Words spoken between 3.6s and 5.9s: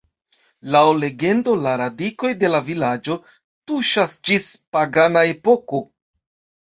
tuŝas ĝis pagana epoko.